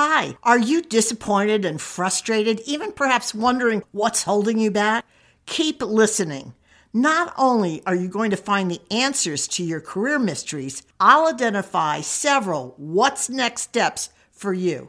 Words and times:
Hi, 0.00 0.36
are 0.44 0.60
you 0.60 0.82
disappointed 0.82 1.64
and 1.64 1.80
frustrated, 1.80 2.60
even 2.66 2.92
perhaps 2.92 3.34
wondering 3.34 3.82
what's 3.90 4.22
holding 4.22 4.60
you 4.60 4.70
back? 4.70 5.04
Keep 5.46 5.82
listening. 5.82 6.54
Not 6.92 7.34
only 7.36 7.82
are 7.84 7.96
you 7.96 8.06
going 8.06 8.30
to 8.30 8.36
find 8.36 8.70
the 8.70 8.80
answers 8.92 9.48
to 9.48 9.64
your 9.64 9.80
career 9.80 10.20
mysteries, 10.20 10.84
I'll 11.00 11.26
identify 11.26 12.00
several 12.02 12.74
what's 12.76 13.28
next 13.28 13.62
steps 13.62 14.10
for 14.30 14.52
you. 14.52 14.88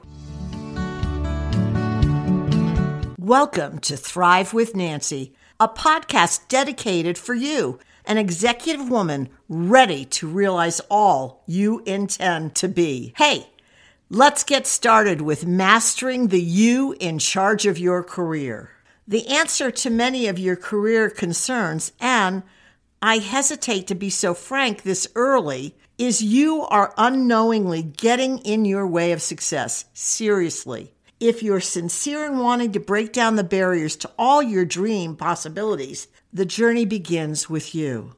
Welcome 3.17 3.79
to 3.79 3.97
Thrive 3.97 4.53
with 4.53 4.75
Nancy, 4.75 5.33
a 5.59 5.67
podcast 5.67 6.47
dedicated 6.49 7.17
for 7.17 7.33
you, 7.33 7.79
an 8.05 8.19
executive 8.19 8.87
woman 8.87 9.29
ready 9.47 10.05
to 10.05 10.27
realize 10.27 10.79
all 10.87 11.41
you 11.47 11.81
intend 11.87 12.53
to 12.57 12.67
be. 12.67 13.15
Hey, 13.17 13.47
Let's 14.11 14.43
get 14.43 14.65
started 14.65 15.21
with 15.21 15.45
mastering 15.45 16.29
the 16.29 16.41
you 16.41 16.95
in 16.99 17.19
charge 17.19 17.67
of 17.67 17.77
your 17.77 18.01
career. 18.01 18.71
The 19.07 19.27
answer 19.27 19.69
to 19.69 19.91
many 19.91 20.25
of 20.25 20.39
your 20.39 20.55
career 20.55 21.11
concerns, 21.11 21.91
and 21.99 22.41
I 23.03 23.19
hesitate 23.19 23.85
to 23.85 23.93
be 23.93 24.09
so 24.09 24.33
frank 24.33 24.81
this 24.81 25.07
early, 25.13 25.75
is 25.99 26.23
you 26.23 26.63
are 26.71 26.91
unknowingly 26.97 27.83
getting 27.83 28.39
in 28.39 28.65
your 28.65 28.87
way 28.87 29.11
of 29.11 29.21
success. 29.21 29.85
Seriously. 29.93 30.91
If 31.19 31.43
you're 31.43 31.61
sincere 31.61 32.25
in 32.25 32.39
wanting 32.39 32.71
to 32.71 32.79
break 32.79 33.13
down 33.13 33.35
the 33.35 33.43
barriers 33.43 33.95
to 33.97 34.09
all 34.17 34.41
your 34.41 34.65
dream 34.65 35.17
possibilities, 35.17 36.07
the 36.33 36.45
journey 36.45 36.85
begins 36.85 37.47
with 37.47 37.75
you. 37.75 38.15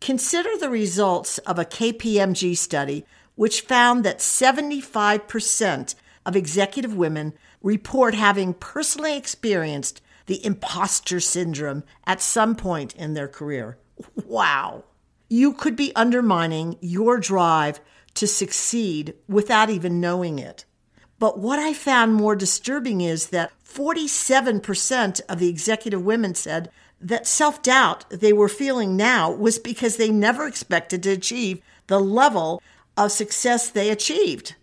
Consider 0.00 0.56
the 0.58 0.70
results 0.70 1.38
of 1.38 1.56
a 1.56 1.64
KPMG 1.64 2.56
study 2.56 3.04
which 3.40 3.62
found 3.62 4.04
that 4.04 4.18
75% 4.18 5.94
of 6.26 6.36
executive 6.36 6.94
women 6.94 7.32
report 7.62 8.12
having 8.14 8.52
personally 8.52 9.16
experienced 9.16 10.02
the 10.26 10.44
imposter 10.44 11.20
syndrome 11.20 11.82
at 12.06 12.20
some 12.20 12.54
point 12.54 12.94
in 12.96 13.14
their 13.14 13.28
career. 13.28 13.78
Wow. 14.26 14.84
You 15.30 15.54
could 15.54 15.74
be 15.74 15.96
undermining 15.96 16.76
your 16.82 17.16
drive 17.16 17.80
to 18.12 18.26
succeed 18.26 19.14
without 19.26 19.70
even 19.70 20.02
knowing 20.02 20.38
it. 20.38 20.66
But 21.18 21.38
what 21.38 21.58
I 21.58 21.72
found 21.72 22.12
more 22.12 22.36
disturbing 22.36 23.00
is 23.00 23.28
that 23.28 23.52
47% 23.66 25.22
of 25.30 25.38
the 25.38 25.48
executive 25.48 26.02
women 26.02 26.34
said 26.34 26.70
that 27.00 27.26
self 27.26 27.62
doubt 27.62 28.04
they 28.10 28.34
were 28.34 28.50
feeling 28.50 28.98
now 28.98 29.32
was 29.32 29.58
because 29.58 29.96
they 29.96 30.10
never 30.10 30.46
expected 30.46 31.02
to 31.04 31.12
achieve 31.12 31.62
the 31.86 31.98
level 31.98 32.62
of 33.00 33.12
success 33.12 33.70
they 33.70 33.90
achieved. 33.90 34.54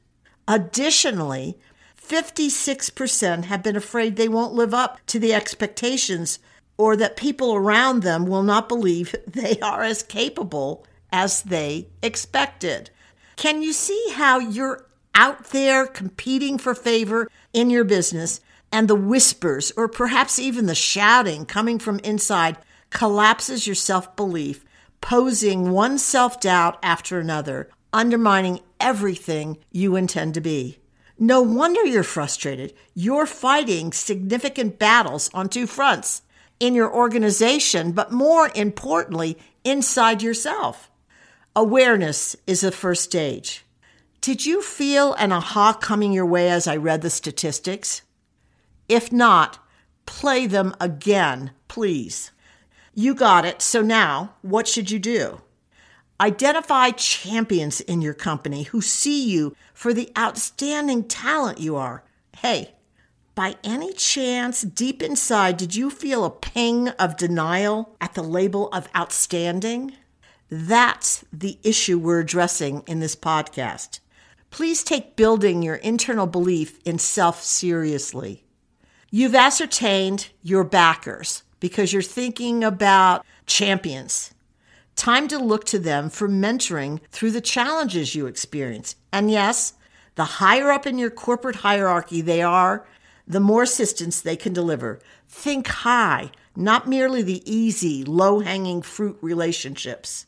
Additionally, 0.48 1.58
56% 2.02 3.46
have 3.46 3.64
been 3.64 3.76
afraid 3.76 4.16
they 4.16 4.30
won't 4.30 4.54
live 4.54 4.74
up 4.74 5.00
to 5.08 5.20
the 5.20 5.34
expectations 5.34 6.40
or 6.78 6.96
that 6.96 7.18
people 7.18 7.56
around 7.56 8.04
them 8.04 8.26
will 8.26 8.44
not 8.44 8.70
believe 8.70 9.16
they 9.28 9.60
are 9.60 9.82
as 9.82 10.04
capable 10.04 10.86
as 11.12 11.42
they 11.44 11.88
expected. 12.02 12.90
Can 13.36 13.62
you 13.62 13.74
see 13.74 14.12
how 14.14 14.40
you're 14.40 14.86
out 15.16 15.46
there 15.46 15.88
competing 15.88 16.58
for 16.58 16.76
favor 16.76 17.28
in 17.54 17.70
your 17.70 17.84
business 17.84 18.40
and 18.72 18.88
the 18.88 18.96
whispers 18.96 19.72
or 19.76 19.88
perhaps 19.88 20.38
even 20.38 20.68
the 20.68 20.76
shouting 20.76 21.46
coming 21.46 21.80
from 21.80 22.00
inside 22.00 22.58
collapses 22.90 23.66
your 23.66 23.76
self 23.76 24.16
belief, 24.16 24.64
posing 25.02 25.72
one 25.72 25.98
self 25.98 26.40
doubt 26.40 26.78
after 26.84 27.20
another 27.20 27.70
undermining 27.98 28.60
everything 28.80 29.58
you 29.72 29.96
intend 29.96 30.36
to 30.36 30.42
be. 30.42 30.78
No 31.18 31.42
wonder 31.42 31.84
you're 31.84 32.04
frustrated. 32.04 32.76
You're 32.94 33.26
fighting 33.26 33.92
significant 33.92 34.78
battles 34.78 35.32
on 35.34 35.50
two 35.50 35.66
fronts 35.66 36.22
in 36.60 36.76
your 36.76 36.94
organization, 36.94 37.92
but 37.94 38.12
more 38.12 38.52
importantly, 38.54 39.36
inside 39.64 40.22
yourself. 40.22 40.92
Awareness 41.56 42.36
is 42.46 42.62
the 42.62 42.72
first 42.72 43.04
stage. 43.04 43.66
Did 44.22 44.46
you 44.46 44.62
feel 44.62 45.14
an 45.16 45.32
aha 45.32 45.74
coming 45.74 46.14
your 46.14 46.26
way 46.26 46.52
as 46.52 46.68
I 46.68 46.76
read 46.76 47.02
the 47.02 47.10
statistics? 47.10 48.04
If 48.88 49.12
not, 49.12 49.58
play 50.06 50.46
them 50.46 50.76
again, 50.80 51.50
please. 51.68 52.30
You 52.94 53.16
got 53.16 53.44
it. 53.44 53.64
So 53.64 53.82
now, 53.82 54.36
what 54.44 54.68
should 54.68 54.92
you 54.92 55.00
do? 55.00 55.42
Identify 56.20 56.92
champions 56.92 57.80
in 57.80 58.02
your 58.02 58.16
company 58.16 58.64
who 58.64 58.82
see 58.82 59.24
you 59.24 59.56
for 59.74 59.94
the 59.94 60.12
outstanding 60.18 61.04
talent 61.04 61.60
you 61.60 61.76
are. 61.76 62.04
Hey, 62.38 62.74
by 63.36 63.56
any 63.64 63.94
chance, 63.94 64.64
deep 64.64 65.04
inside, 65.04 65.58
did 65.58 65.76
you 65.76 65.92
feel 65.92 66.26
a 66.26 66.32
ping 66.32 66.90
of 66.90 67.18
denial 67.18 67.96
at 68.02 68.16
the 68.16 68.24
label 68.24 68.68
of 68.70 68.90
outstanding? 68.96 69.94
That's 70.50 71.24
the 71.32 71.60
issue 71.62 72.00
we're 72.00 72.22
addressing 72.22 72.82
in 72.88 73.00
this 73.00 73.16
podcast. 73.16 74.00
Please 74.50 74.84
take 74.84 75.16
building 75.18 75.62
your 75.62 75.76
internal 75.76 76.26
belief 76.26 76.80
in 76.84 76.98
self 76.98 77.44
seriously. 77.44 78.44
You've 79.12 79.36
ascertained 79.36 80.30
your 80.42 80.64
backers 80.64 81.44
because 81.60 81.94
you're 81.94 82.02
thinking 82.02 82.64
about 82.64 83.24
champions 83.46 84.34
Time 84.98 85.28
to 85.28 85.38
look 85.38 85.64
to 85.66 85.78
them 85.80 86.10
for 86.10 86.28
mentoring 86.28 87.00
through 87.12 87.32
the 87.32 87.40
challenges 87.40 88.16
you 88.16 88.26
experience. 88.26 88.96
And 89.14 89.32
yes, 89.32 89.74
the 90.16 90.26
higher 90.26 90.72
up 90.72 90.88
in 90.88 90.98
your 90.98 91.12
corporate 91.12 91.58
hierarchy 91.58 92.20
they 92.20 92.42
are, 92.42 92.86
the 93.28 93.40
more 93.40 93.64
assistance 93.64 94.20
they 94.20 94.36
can 94.36 94.54
deliver. 94.54 95.00
Think 95.30 95.68
high, 95.68 96.32
not 96.56 96.90
merely 96.90 97.22
the 97.22 97.44
easy, 97.50 98.04
low 98.04 98.40
hanging 98.40 98.82
fruit 98.82 99.18
relationships. 99.22 100.26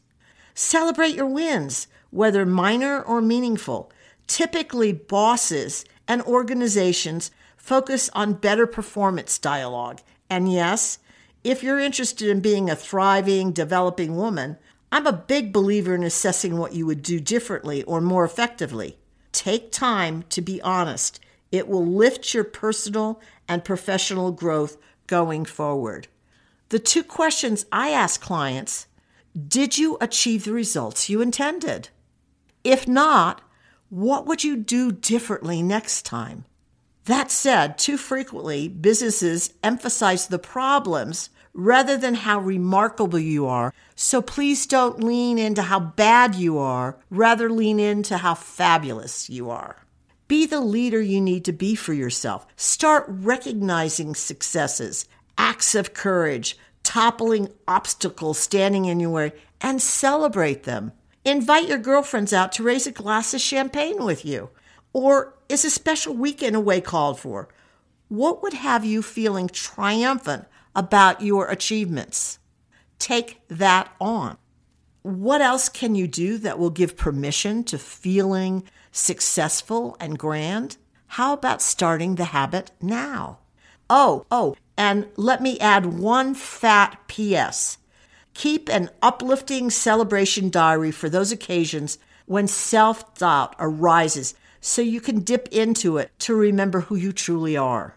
Celebrate 0.54 1.16
your 1.16 1.26
wins, 1.26 1.88
whether 2.12 2.46
minor 2.46 3.02
or 3.02 3.22
meaningful. 3.22 3.92
Typically, 4.28 4.94
bosses 4.94 5.84
and 6.08 6.22
organizations 6.22 7.32
focus 7.58 8.10
on 8.14 8.34
better 8.34 8.68
performance 8.68 9.40
dialogue. 9.40 10.02
And 10.30 10.52
yes, 10.52 11.00
if 11.44 11.64
you're 11.64 11.80
interested 11.80 12.28
in 12.28 12.42
being 12.42 12.70
a 12.70 12.76
thriving, 12.76 13.52
developing 13.52 14.16
woman, 14.16 14.58
I'm 14.92 15.08
a 15.08 15.14
big 15.14 15.54
believer 15.54 15.96
in 15.96 16.04
assessing 16.04 16.58
what 16.58 16.74
you 16.74 16.86
would 16.86 17.04
do 17.04 17.20
differently 17.20 17.84
or 17.84 18.02
more 18.02 18.26
effectively. 18.26 18.98
Take 19.32 19.72
time 19.72 20.24
to 20.30 20.42
be 20.42 20.62
honest. 20.62 21.20
It 21.52 21.68
will 21.68 21.86
lift 21.86 22.34
your 22.34 22.44
personal 22.44 23.22
and 23.48 23.64
professional 23.64 24.32
growth 24.32 24.78
going 25.08 25.46
forward. 25.46 26.08
The 26.70 26.80
two 26.80 27.04
questions 27.04 27.66
I 27.72 27.90
ask 27.90 28.22
clients 28.22 28.88
Did 29.48 29.78
you 29.78 29.98
achieve 30.02 30.44
the 30.44 30.54
results 30.54 31.10
you 31.10 31.22
intended? 31.22 31.90
If 32.64 32.88
not, 32.88 33.42
what 33.90 34.26
would 34.26 34.44
you 34.44 34.56
do 34.56 34.92
differently 34.92 35.64
next 35.64 36.06
time? 36.06 36.46
That 37.10 37.32
said, 37.32 37.80
too 37.80 37.98
frequently, 37.98 38.68
businesses 38.68 39.56
emphasize 39.64 40.28
the 40.28 40.38
problems 40.38 41.32
rather 41.56 41.98
than 41.98 42.14
how 42.14 42.40
remarkable 42.40 43.18
you 43.18 43.48
are. 43.48 43.74
So 43.96 44.22
please 44.22 44.68
don't 44.68 45.04
lean 45.04 45.40
into 45.40 45.64
how 45.64 45.80
bad 45.80 46.36
you 46.36 46.60
are, 46.60 47.00
rather, 47.10 47.50
lean 47.50 47.80
into 47.80 48.18
how 48.18 48.36
fabulous 48.36 49.28
you 49.28 49.50
are. 49.50 49.78
Be 50.28 50.46
the 50.46 50.62
leader 50.62 51.02
you 51.02 51.20
need 51.20 51.46
to 51.46 51.52
be 51.52 51.74
for 51.74 51.94
yourself. 51.94 52.46
Start 52.56 53.06
recognizing 53.08 54.14
successes, 54.14 55.06
acts 55.36 55.74
of 55.74 55.96
courage, 55.96 56.60
toppling 56.84 57.50
obstacles 57.68 58.38
standing 58.38 58.86
in 58.86 59.00
your 59.00 59.10
way, 59.10 59.32
and 59.62 59.82
celebrate 59.82 60.66
them. 60.66 60.92
Invite 61.26 61.68
your 61.68 61.80
girlfriends 61.80 62.34
out 62.34 62.52
to 62.52 62.64
raise 62.64 62.86
a 62.86 62.92
glass 62.92 63.34
of 63.34 63.42
champagne 63.42 64.06
with 64.06 64.24
you. 64.24 64.52
Or 64.94 65.36
is 65.48 65.66
a 65.66 65.70
special 65.70 66.14
weekend 66.14 66.56
away 66.56 66.82
called 66.82 67.20
for? 67.20 67.50
What 68.08 68.42
would 68.42 68.54
have 68.54 68.84
you 68.84 69.02
feeling 69.02 69.48
triumphant 69.48 70.46
about 70.76 71.22
your 71.22 71.48
achievements. 71.48 72.40
Take 73.00 73.42
that 73.48 73.92
on. 74.00 74.38
What 75.02 75.42
else 75.42 75.70
can 75.70 75.96
you 75.96 76.08
do 76.08 76.38
that 76.40 76.60
will 76.60 76.70
give 76.70 76.98
permission 76.98 77.64
to 77.66 77.78
feeling 77.78 78.64
successful 78.92 79.96
and 80.00 80.20
grand? 80.20 80.78
How 81.08 81.34
about 81.34 81.62
starting 81.62 82.16
the 82.16 82.26
habit 82.26 82.72
now? 82.82 83.40
Oh, 83.90 84.26
oh, 84.30 84.56
and 84.78 85.08
let 85.16 85.42
me 85.42 85.60
add 85.60 85.86
one 85.86 86.36
fat 86.36 86.98
PS. 87.08 87.78
Keep 88.34 88.70
an 88.70 88.90
uplifting 89.02 89.70
celebration 89.70 90.50
diary 90.50 90.92
for 90.92 91.10
those 91.10 91.32
occasions 91.32 91.98
when 92.26 92.48
self 92.48 93.16
doubt 93.16 93.56
arises 93.58 94.36
so 94.62 94.82
you 94.82 95.02
can 95.02 95.22
dip 95.22 95.48
into 95.52 95.98
it 95.98 96.12
to 96.20 96.36
remember 96.36 96.82
who 96.82 96.96
you 96.96 97.12
truly 97.12 97.56
are. 97.56 97.96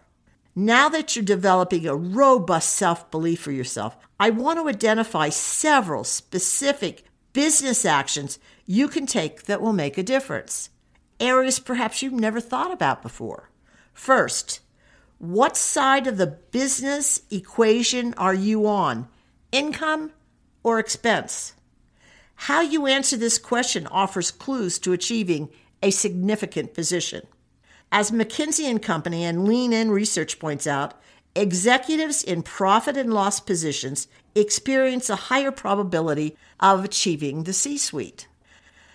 Now 0.55 0.88
that 0.91 1.17
you're 1.17 1.25
developing 1.25 1.87
a 1.87 1.97
robust 1.97 2.70
self 2.70 3.11
belief 3.11 3.41
for 3.41 3.53
yourself, 3.53 3.97
I 4.20 4.31
want 4.31 4.59
to 4.59 4.69
identify 4.69 5.31
several 5.31 6.05
specific 6.05 7.05
business 7.32 7.85
actions 7.85 8.38
you 8.67 8.88
can 8.88 9.06
take 9.06 9.44
that 9.44 9.61
will 9.61 9.73
make 9.73 9.97
a 9.99 10.03
difference. 10.03 10.69
areas 11.19 11.59
perhaps 11.59 12.03
you've 12.03 12.12
never 12.12 12.41
thought 12.41 12.73
about 12.73 13.00
before. 13.00 13.49
First, 13.94 14.61
what 15.19 15.56
side 15.56 16.06
of 16.06 16.17
the 16.17 16.26
business 16.26 17.23
equation 17.31 18.12
are 18.14 18.35
you 18.35 18.67
on? 18.67 19.09
Income 19.53 20.11
or 20.64 20.79
expense? 20.79 21.55
How 22.35 22.61
you 22.61 22.87
answer 22.87 23.17
this 23.17 23.38
question 23.38 23.87
offers 23.87 24.32
clues 24.32 24.81
to 24.81 24.93
achieving 24.93 25.49
a 25.82 25.90
significant 25.90 26.75
position. 26.75 27.26
As 27.90 28.11
McKinsey 28.11 28.64
and 28.64 28.81
Company 28.81 29.25
and 29.25 29.46
Lean 29.46 29.73
In 29.73 29.90
Research 29.90 30.38
points 30.38 30.67
out, 30.67 30.94
executives 31.34 32.23
in 32.23 32.43
profit 32.43 32.96
and 32.96 33.12
loss 33.12 33.40
positions 33.40 34.06
experience 34.34 35.11
a 35.11 35.17
higher 35.17 35.50
probability 35.50 36.37
of 36.61 36.84
achieving 36.84 37.44
the 37.44 37.52
C 37.52 37.76
suite. 37.76 38.29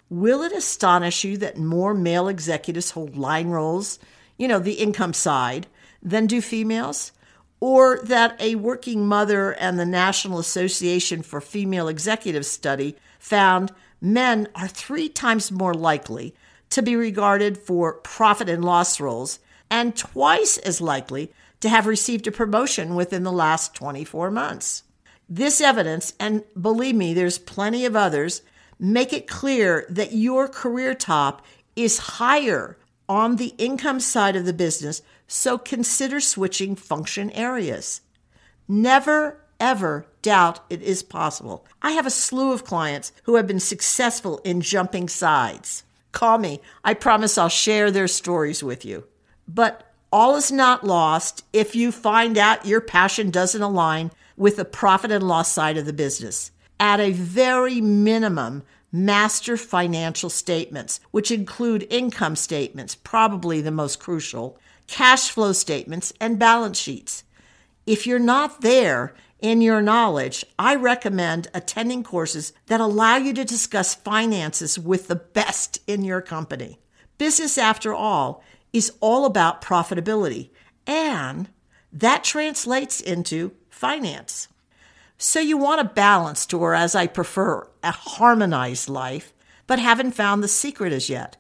Will 0.10 0.42
it 0.42 0.52
astonish 0.52 1.24
you 1.24 1.38
that 1.38 1.58
more 1.58 1.94
male 1.94 2.28
executives 2.28 2.92
hold 2.92 3.18
line 3.18 3.50
roles, 3.50 4.00
you 4.38 4.48
know, 4.48 4.60
the 4.60 4.74
income 4.74 5.14
side, 5.14 5.68
than 6.02 6.26
do 6.26 6.42
females? 6.42 7.12
Or 7.60 8.00
that 8.04 8.40
a 8.40 8.56
working 8.56 9.08
mother 9.08 9.52
and 9.54 9.78
the 9.78 9.86
National 9.86 10.40
Association 10.40 11.24
for 11.24 11.42
Female 11.42 11.88
Executives 11.88 12.48
study 12.48 12.96
found 13.20 13.74
men 14.00 14.48
are 14.56 14.68
three 14.68 15.10
times 15.10 15.52
more 15.52 15.74
likely 15.74 16.34
to 16.70 16.82
be 16.82 16.96
regarded 16.96 17.58
for 17.58 17.94
profit 17.94 18.50
and 18.50 18.64
loss 18.64 19.00
roles 19.00 19.40
and 19.70 19.96
twice 19.96 20.58
as 20.58 20.82
likely 20.82 21.32
to 21.60 21.70
have 21.70 21.86
received 21.86 22.28
a 22.28 22.32
promotion 22.32 22.96
within 22.96 23.24
the 23.24 23.32
last 23.32 23.74
24 23.74 24.32
months. 24.32 24.84
This 25.30 25.60
evidence, 25.60 26.14
and 26.20 26.44
believe 26.60 26.96
me, 26.96 27.14
there's 27.14 27.38
plenty 27.38 27.86
of 27.86 27.96
others, 27.96 28.42
make 28.80 29.12
it 29.12 29.28
clear 29.28 29.86
that 29.90 30.14
your 30.14 30.48
career 30.48 30.94
top 30.94 31.46
is 31.76 31.98
higher 31.98 32.78
on 33.10 33.36
the 33.36 33.54
income 33.58 34.00
side 34.00 34.36
of 34.36 34.46
the 34.46 34.54
business, 34.54 35.02
so 35.28 35.58
consider 35.58 36.20
switching 36.20 36.76
function 36.76 37.30
areas. 37.32 38.02
Never, 38.68 39.42
ever 39.60 40.06
doubt 40.22 40.60
it 40.70 40.82
is 40.82 41.04
possible. 41.04 41.66
I 41.82 41.92
have 41.92 42.06
a 42.06 42.12
slew 42.12 42.52
of 42.52 42.64
clients 42.64 43.12
who 43.24 43.36
have 43.36 43.48
been 43.48 43.60
successful 43.60 44.40
in 44.44 44.62
jumping 44.62 45.10
sides. 45.10 45.84
Call 46.12 46.38
me. 46.38 46.62
I 46.84 46.94
promise 46.94 47.38
I'll 47.38 47.50
share 47.50 47.92
their 47.92 48.08
stories 48.08 48.64
with 48.64 48.86
you. 48.86 49.06
But 49.48 49.84
all 50.12 50.36
is 50.36 50.52
not 50.52 50.86
lost 50.86 51.44
if 51.54 51.76
you 51.76 51.92
find 51.92 52.38
out 52.38 52.66
your 52.66 52.82
passion 52.82 53.30
doesn't 53.30 53.62
align 53.62 54.12
with 54.36 54.56
the 54.56 54.66
profit 54.66 55.12
and 55.12 55.28
loss 55.28 55.52
side 55.52 55.78
of 55.78 55.86
the 55.86 55.94
business. 55.94 56.52
At 56.80 57.00
a 57.00 57.12
very 57.12 57.82
minimum, 57.82 58.64
master 58.92 59.58
financial 59.58 60.30
statements, 60.30 61.00
which 61.12 61.32
include 61.32 61.88
income 61.90 62.36
statements, 62.36 62.96
probably 62.96 63.62
the 63.62 63.72
most 63.72 64.00
crucial, 64.00 64.58
cash 64.88 65.30
flow 65.30 65.52
statements, 65.54 66.14
and 66.22 66.40
balance 66.40 66.80
sheets. 66.80 67.24
If 67.86 68.08
you're 68.08 68.20
not 68.20 68.62
there 68.62 69.14
in 69.40 69.62
your 69.62 69.82
knowledge, 69.82 70.44
I 70.58 70.76
recommend 70.76 71.48
attending 71.54 72.04
courses 72.04 72.54
that 72.66 72.82
allow 72.82 73.18
you 73.18 73.34
to 73.34 73.46
discuss 73.46 73.94
finances 73.94 74.80
with 74.80 75.08
the 75.08 75.16
best 75.16 75.80
in 75.86 76.04
your 76.04 76.22
company. 76.22 76.80
Business, 77.18 77.58
after 77.58 77.94
all, 77.94 78.44
is 78.74 78.94
all 79.00 79.26
about 79.26 79.62
profitability, 79.62 80.50
and 80.86 81.50
that 81.94 82.24
translates 82.24 83.00
into 83.00 83.52
finance. 83.70 84.48
So 85.18 85.40
you 85.40 85.58
want 85.58 85.82
a 85.82 85.86
balanced, 85.86 86.54
or 86.54 86.74
as 86.74 86.96
I 86.96 87.08
prefer, 87.08 87.68
a 87.84 87.92
harmonized 87.92 88.90
life, 88.90 89.34
but 89.68 89.80
haven't 89.80 90.12
found 90.12 90.44
the 90.44 90.48
secret 90.48 90.94
as 90.94 91.10
yet. 91.10 91.38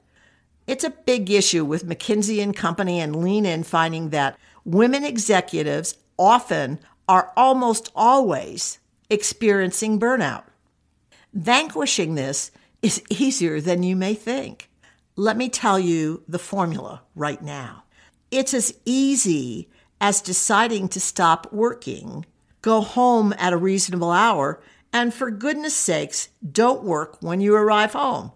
It's 0.67 0.83
a 0.83 0.89
big 0.89 1.31
issue 1.31 1.63
with 1.63 1.88
McKinsey 1.88 2.43
and 2.43 2.55
Company 2.55 3.00
and 3.00 3.23
Lean 3.23 3.45
In 3.45 3.63
finding 3.63 4.09
that 4.09 4.38
women 4.65 5.03
executives 5.03 5.95
often 6.17 6.79
are 7.07 7.31
almost 7.38 7.92
always 7.95 8.80
experiencing 9.09 10.00
burnout. 10.00 10.44
Vanquishing 11.33 12.15
this 12.15 12.51
is 12.81 13.01
easier 13.09 13.62
than 13.62 13.83
you 13.83 13.95
may 13.95 14.13
think. 14.13 14.69
Let 15.15 15.38
me 15.38 15.50
tell 15.50 15.80
you 15.80 16.24
the 16.27 16.39
formula 16.39 17.01
right 17.15 17.42
now. 17.42 17.83
It's 18.30 18.54
as 18.54 18.77
easy 18.86 19.69
as 20.00 20.21
deciding 20.21 20.89
to 20.89 21.00
stop 21.00 21.51
working, 21.51 22.25
go 22.62 22.81
home 22.81 23.33
at 23.38 23.53
a 23.53 23.57
reasonable 23.57 24.12
hour, 24.12 24.62
and 24.94 25.13
for 25.13 25.31
goodness 25.31 25.75
sakes, 25.75 26.30
don't 26.50 26.83
work 26.83 27.18
when 27.21 27.42
you 27.42 27.56
arrive 27.56 27.94
home. 27.94 28.31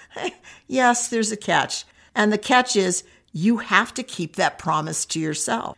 yes, 0.66 1.08
there's 1.08 1.32
a 1.32 1.36
catch. 1.36 1.84
And 2.14 2.32
the 2.32 2.38
catch 2.38 2.76
is 2.76 3.04
you 3.32 3.58
have 3.58 3.94
to 3.94 4.02
keep 4.02 4.36
that 4.36 4.58
promise 4.58 5.04
to 5.06 5.20
yourself. 5.20 5.76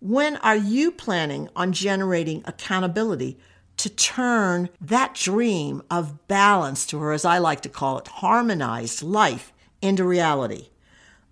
When 0.00 0.36
are 0.36 0.56
you 0.56 0.92
planning 0.92 1.48
on 1.56 1.72
generating 1.72 2.42
accountability 2.44 3.38
to 3.78 3.88
turn 3.88 4.68
that 4.80 5.14
dream 5.14 5.82
of 5.90 6.28
balanced, 6.28 6.92
or 6.92 7.12
as 7.12 7.24
I 7.24 7.38
like 7.38 7.62
to 7.62 7.68
call 7.68 7.98
it, 7.98 8.08
harmonized 8.08 9.02
life 9.02 9.52
into 9.80 10.04
reality? 10.04 10.68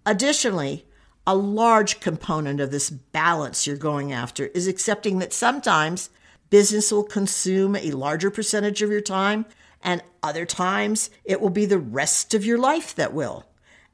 Additionally, 0.06 0.86
a 1.26 1.34
large 1.34 2.00
component 2.00 2.60
of 2.60 2.70
this 2.70 2.90
balance 2.90 3.66
you're 3.66 3.76
going 3.76 4.12
after 4.12 4.46
is 4.48 4.66
accepting 4.66 5.18
that 5.18 5.32
sometimes 5.32 6.10
business 6.50 6.92
will 6.92 7.04
consume 7.04 7.76
a 7.76 7.90
larger 7.90 8.30
percentage 8.30 8.82
of 8.82 8.90
your 8.90 9.00
time, 9.00 9.46
and 9.82 10.02
other 10.22 10.46
times 10.46 11.10
it 11.24 11.40
will 11.40 11.50
be 11.50 11.66
the 11.66 11.78
rest 11.78 12.32
of 12.34 12.44
your 12.44 12.58
life 12.58 12.94
that 12.94 13.12
will. 13.12 13.44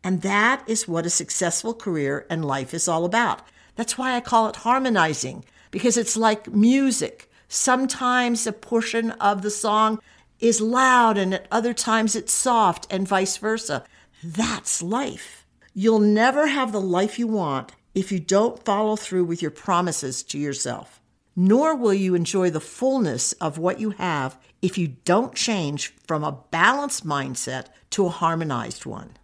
And 0.02 0.22
that 0.22 0.62
is 0.66 0.88
what 0.88 1.06
a 1.06 1.10
successful 1.10 1.74
career 1.74 2.26
and 2.30 2.44
life 2.44 2.72
is 2.72 2.88
all 2.88 3.04
about. 3.04 3.42
That's 3.76 3.96
why 3.96 4.14
I 4.14 4.20
call 4.20 4.48
it 4.48 4.56
harmonizing, 4.56 5.44
because 5.70 5.96
it's 5.96 6.16
like 6.16 6.52
music. 6.52 7.30
Sometimes 7.48 8.46
a 8.46 8.52
portion 8.52 9.10
of 9.12 9.42
the 9.42 9.50
song 9.50 10.00
is 10.38 10.60
loud 10.60 11.18
and 11.18 11.34
at 11.34 11.46
other 11.50 11.74
times 11.74 12.16
it's 12.16 12.32
soft, 12.32 12.86
and 12.90 13.06
vice 13.06 13.36
versa. 13.36 13.84
That's 14.22 14.82
life. 14.82 15.44
You'll 15.74 16.00
never 16.00 16.46
have 16.46 16.72
the 16.72 16.80
life 16.80 17.18
you 17.18 17.26
want 17.26 17.72
if 17.94 18.10
you 18.12 18.20
don't 18.20 18.64
follow 18.64 18.96
through 18.96 19.24
with 19.24 19.42
your 19.42 19.50
promises 19.50 20.22
to 20.24 20.38
yourself. 20.38 21.00
Nor 21.36 21.76
will 21.76 21.94
you 21.94 22.14
enjoy 22.14 22.50
the 22.50 22.60
fullness 22.60 23.32
of 23.34 23.58
what 23.58 23.80
you 23.80 23.90
have 23.90 24.38
if 24.62 24.76
you 24.76 24.88
don't 25.04 25.34
change 25.34 25.94
from 26.06 26.22
a 26.22 26.38
balanced 26.50 27.06
mindset 27.06 27.66
to 27.90 28.06
a 28.06 28.10
harmonized 28.10 28.84
one. 28.84 29.16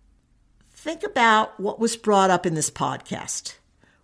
Think 0.73 1.03
about 1.03 1.59
what 1.61 1.81
was 1.81 1.97
brought 1.97 2.31
up 2.31 2.47
in 2.47 2.55
this 2.55 2.71
podcast. 2.71 3.57